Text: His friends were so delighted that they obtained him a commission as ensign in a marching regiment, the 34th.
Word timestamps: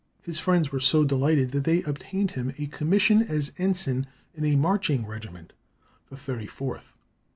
His 0.23 0.39
friends 0.39 0.71
were 0.71 0.79
so 0.79 1.03
delighted 1.03 1.51
that 1.51 1.63
they 1.63 1.83
obtained 1.83 2.31
him 2.31 2.55
a 2.57 2.65
commission 2.65 3.21
as 3.21 3.51
ensign 3.59 4.07
in 4.33 4.43
a 4.45 4.55
marching 4.55 5.05
regiment, 5.05 5.53
the 6.09 6.15
34th. 6.15 6.93